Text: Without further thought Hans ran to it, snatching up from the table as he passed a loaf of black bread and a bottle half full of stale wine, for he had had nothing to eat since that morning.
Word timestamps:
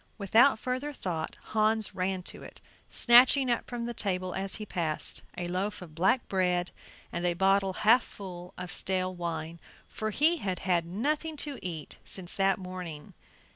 Without 0.17 0.57
further 0.57 0.93
thought 0.93 1.35
Hans 1.53 1.93
ran 1.93 2.23
to 2.23 2.41
it, 2.41 2.59
snatching 2.89 3.51
up 3.51 3.67
from 3.69 3.85
the 3.85 3.93
table 3.93 4.33
as 4.33 4.55
he 4.55 4.65
passed 4.65 5.21
a 5.37 5.45
loaf 5.45 5.79
of 5.79 5.93
black 5.93 6.27
bread 6.27 6.71
and 7.11 7.23
a 7.23 7.35
bottle 7.35 7.73
half 7.85 8.03
full 8.03 8.51
of 8.57 8.71
stale 8.71 9.13
wine, 9.13 9.59
for 9.87 10.09
he 10.09 10.37
had 10.37 10.57
had 10.57 10.87
nothing 10.87 11.37
to 11.37 11.59
eat 11.63 11.97
since 12.03 12.35
that 12.35 12.57
morning. 12.57 13.13